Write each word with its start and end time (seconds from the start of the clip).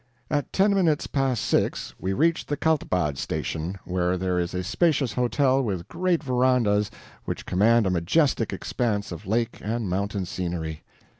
At 0.31 0.51
ten 0.51 0.73
minutes 0.73 1.05
past 1.05 1.43
six 1.43 1.93
we 1.99 2.11
reached 2.11 2.47
the 2.47 2.57
Kaltbad 2.57 3.19
station, 3.19 3.77
where 3.85 4.17
there 4.17 4.39
is 4.39 4.55
a 4.55 4.63
spacious 4.63 5.13
hotel 5.13 5.61
with 5.61 5.87
great 5.87 6.23
verandas 6.23 6.89
which 7.25 7.45
command 7.45 7.85
a 7.85 7.91
majestic 7.91 8.51
expanse 8.51 9.11
of 9.11 9.27
lake 9.27 9.59
and 9.63 9.87
mountain 9.87 10.25
scenery. 10.25 10.81